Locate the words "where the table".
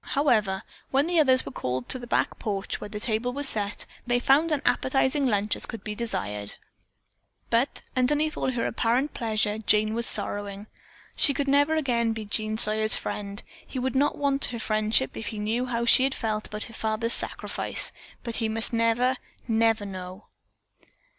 2.81-3.33